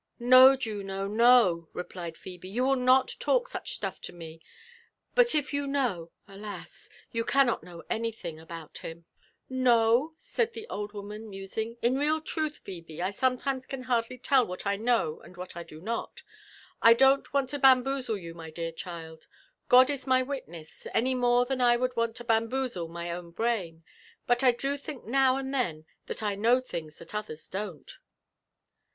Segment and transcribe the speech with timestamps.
[0.17, 4.39] "No, Juno, no," replied Phebe, "you will not talk such sUiff to roe:
[5.13, 6.89] but if you know— alas!
[7.11, 9.05] you cannot know anything about him."
[9.47, 14.43] "Know?" said the old woman, musing:'' in real truth, Phebe, I sometimes can hardly tell
[14.43, 16.23] what I know and what I do not.
[16.81, 19.27] I don't want to bamboozle you, my dear child,
[19.69, 23.83] God is my witness, any moro than I would want to bamboozle my own brain;
[24.25, 27.91] but I do think now and then that I know things (hat others don't."